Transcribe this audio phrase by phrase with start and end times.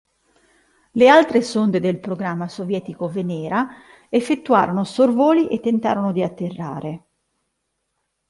[0.99, 3.67] Le altre sonde del programma sovietico Venera
[4.09, 7.03] effettuarono sorvoli e tentarono di atterrare.